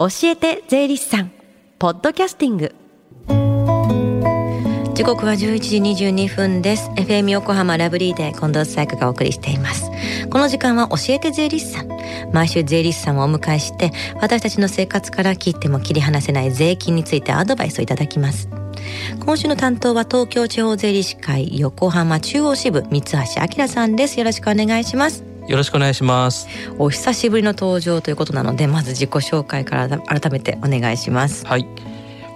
[0.00, 1.30] 教えて税理士さん
[1.78, 2.74] ポッドキャスティング。
[4.94, 5.76] 時刻は11時
[6.06, 6.88] 22分です。
[6.96, 9.90] FM 横浜ラブリーで近藤紗友香がお送りしています。
[10.30, 11.88] この時間は教えて税理士さん。
[12.32, 13.92] 毎週税理士さんをお迎えして
[14.22, 18.48] 私たちの生活から切っても切り離せない税金についてアドバイスをいただきます。
[19.22, 24.18] 今週の担当は東京地方税理士会横浜中央支部三橋明さんです。
[24.18, 25.29] よろしくお願いします。
[25.50, 26.46] よろしくお願いします。
[26.78, 31.44] お久しぶりの登場ということなのでまず自己紹介から改めてお願いします。
[31.44, 31.66] はい。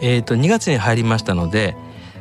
[0.00, 1.76] えっ、と2月に入りましたので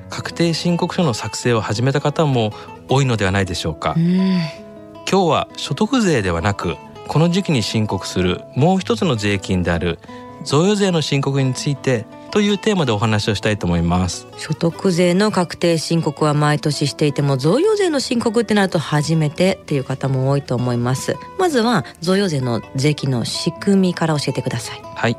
[0.10, 2.52] 確定申告書の作成を始めた方も
[2.90, 3.96] 多いのではないでしょうか。
[3.98, 6.76] 今日は所得税ではなく
[7.08, 10.00] この時期に申告するもう一つの税金である
[10.46, 14.28] 贈与税の申告についてというテーマでお話をしたいと思います。
[14.38, 21.18] 所得税の確定申告は毎年していても贈与税の申告ってなると初めてっていう方も多いと思います。
[21.38, 24.82] まずは贈与税の税金の仕組みから教えてください。
[24.96, 25.18] はい。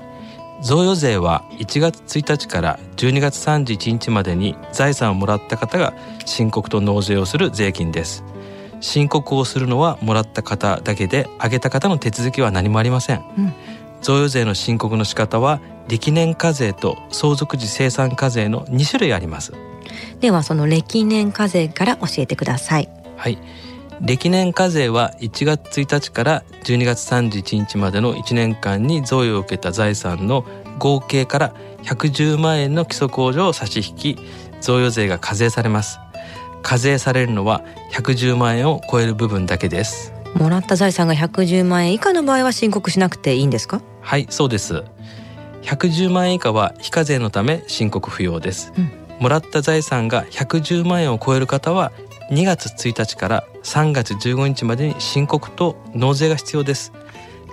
[0.62, 5.92] 贈与税は1月1日から12月31日までに財産をもらった方が
[6.24, 8.24] 申告と納税をする税金です。
[8.80, 13.52] 申告をするのはもらった方だけであげた方の手続きは何もありません、うん。
[14.02, 19.52] 贈与税の申告の仕方は歴年課税と相続時生産課税の2種類あります。
[20.20, 22.88] ではその歴年課税から教えてください。
[23.16, 23.38] はい。
[24.00, 30.44] 歴年課税は1月1日から12月31日までの1年間に贈与を受けた財産の
[30.78, 34.18] 合計から110万円の基礎控除を差し引き
[34.60, 35.98] 贈与税が課税されます。
[36.62, 37.62] 課税されるのは
[37.92, 40.12] 110万円を超える部分だけです。
[40.34, 43.82] もらった財産が110万円以下の場合は申告しなくていいんですか？
[44.00, 44.82] はいそうです
[45.62, 48.90] 110万円以下は非課税のため申告不要です、うん、
[49.20, 51.92] もらった財産が110万円を超える方は
[52.30, 56.92] 2月1日から3月15日までに申告と納税が必要です。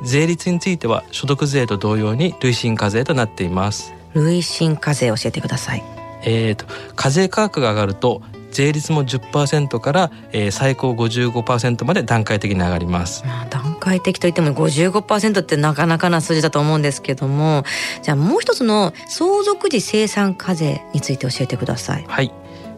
[0.04, 3.94] 税率については所得税と同様に累進課税となっています。
[4.14, 5.84] 累進課税教えてください。
[6.24, 6.66] えーと
[6.96, 8.22] 課税価格が上がると
[8.60, 13.24] 税率も10%から、えー、最高55%まで段階的に上がります。
[13.26, 17.64] まあ、段階的といっても55%ってなかなかな数字だと思うんですけども
[18.04, 22.06] じゃあもう一つの相続時生産課税について教えてください。
[22.08, 22.32] はい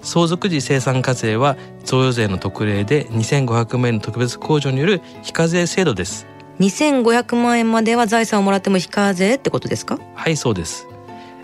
[0.03, 6.25] 相続時生産課税は贈与税の特例で2500万円の特別控除による非課税制度です
[6.59, 9.99] 2500万円までは財産をもらっても非課税ってことですか？
[10.15, 10.87] はいそうです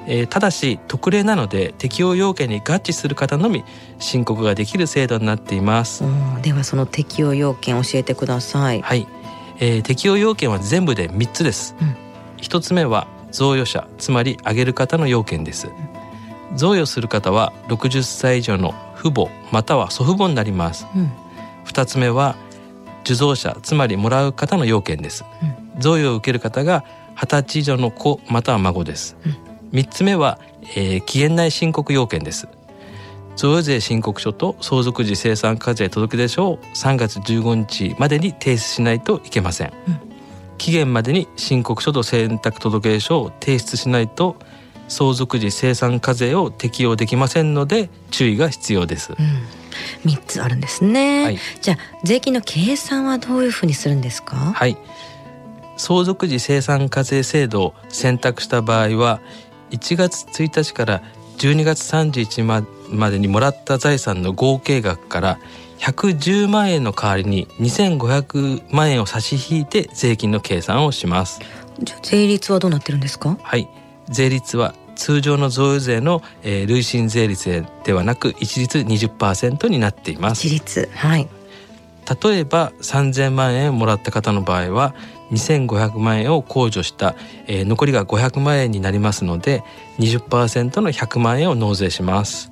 [0.07, 3.63] えー、ただし特例なので適用要件に合致する方のみ
[3.99, 6.03] 申告ができる制度になっています。
[6.41, 8.81] ではその適用要件教えてください。
[8.81, 9.07] はい、
[9.59, 11.95] えー、適用要件は全部で3つです、うん、
[12.37, 15.67] 1つ目は贈与者つまり挙げる方の要件です、
[16.51, 21.11] うん、贈与する方は60歳以上の父母または祖父母になります、うん、
[21.65, 22.35] 2つ目は
[23.03, 25.23] 受贈者つまりもらう方の要件です、
[25.79, 26.83] 贈与を受ける方が
[27.15, 29.15] 20歳以上の子または孫です、
[29.71, 30.39] 3つ目は、
[30.75, 32.47] えー、期限内申告要件です。
[33.35, 39.99] 贈与税申告書と相続時生産課税届出書を3月15日までに提出しないといけません、うん、
[40.57, 44.37] 期限までに申告書と選択届出書を提出しないと
[44.87, 54.35] 相続時生産課税を適用できませんので注意が必要です、うん、3つあるんですね、はい、じゃあ税金の計算はどういうふうにするんですか？
[54.35, 54.75] はい。
[55.79, 59.21] 相続時生産課税制度を選択した場合は
[59.71, 61.01] 1月1日から
[61.37, 65.39] 12月31日までにもらった財産の合計額から
[65.79, 71.39] 110万円の代わりに2500万円を差し引いて税金の計算をします。
[71.79, 73.37] じゃ税率はどうなってるんですか？
[73.41, 73.67] はい。
[74.09, 80.47] 税率は通常の贈与税の、えー、累進税率ではなく一律20%になっています。
[80.47, 80.89] 一律。
[80.95, 81.27] はい。
[82.23, 84.95] 例えば3000万円もらった方の場合は
[85.31, 87.15] 2500万円を控除した、
[87.47, 89.63] えー、残りが500万円になりますので
[89.99, 92.51] 20%の100万円を納税します。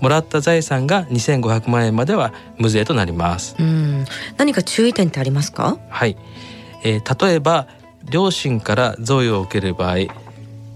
[0.00, 3.54] もらった財産が2500万円までは無税となります。
[3.58, 4.04] うん。
[4.36, 5.78] 何か注意点ってありますか？
[5.88, 6.16] はい、
[6.82, 7.68] えー、例えば
[8.10, 9.96] 両親から贈与を受ける場合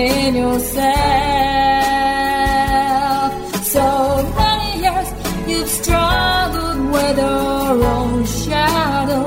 [0.00, 0.90] Haven't yourself.
[3.64, 3.86] So
[4.40, 5.08] many years
[5.48, 9.24] you've struggled with your own shadow.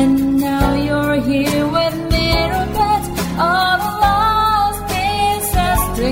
[0.00, 2.06] And now you're here with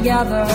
[0.04, 0.46] together